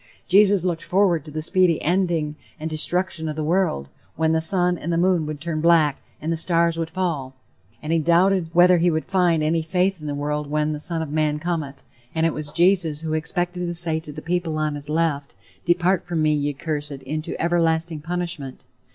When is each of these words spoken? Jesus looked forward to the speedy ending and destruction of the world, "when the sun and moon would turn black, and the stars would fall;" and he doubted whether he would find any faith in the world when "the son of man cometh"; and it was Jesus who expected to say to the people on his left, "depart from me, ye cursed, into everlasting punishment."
Jesus 0.27 0.65
looked 0.65 0.81
forward 0.81 1.23
to 1.25 1.29
the 1.29 1.43
speedy 1.43 1.79
ending 1.79 2.35
and 2.59 2.67
destruction 2.71 3.29
of 3.29 3.35
the 3.35 3.43
world, 3.43 3.87
"when 4.15 4.31
the 4.31 4.41
sun 4.41 4.75
and 4.75 4.99
moon 4.99 5.27
would 5.27 5.39
turn 5.39 5.61
black, 5.61 6.01
and 6.19 6.33
the 6.33 6.37
stars 6.37 6.75
would 6.75 6.89
fall;" 6.89 7.35
and 7.83 7.93
he 7.93 7.99
doubted 7.99 8.49
whether 8.51 8.79
he 8.79 8.89
would 8.89 9.05
find 9.05 9.43
any 9.43 9.61
faith 9.61 10.01
in 10.01 10.07
the 10.07 10.15
world 10.15 10.49
when 10.49 10.71
"the 10.73 10.79
son 10.79 11.03
of 11.03 11.11
man 11.11 11.37
cometh"; 11.37 11.83
and 12.15 12.25
it 12.25 12.33
was 12.33 12.51
Jesus 12.51 13.01
who 13.01 13.13
expected 13.13 13.59
to 13.59 13.75
say 13.75 13.99
to 13.99 14.11
the 14.11 14.23
people 14.23 14.57
on 14.57 14.73
his 14.73 14.89
left, 14.89 15.35
"depart 15.65 16.03
from 16.07 16.23
me, 16.23 16.33
ye 16.33 16.53
cursed, 16.53 16.93
into 17.03 17.39
everlasting 17.39 18.01
punishment." 18.01 18.63